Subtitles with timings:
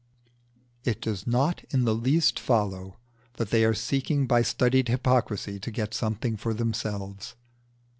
[0.83, 2.97] It does not in the least follow
[3.35, 7.35] that they are seeking by studied hypocrisy to get something for themselves.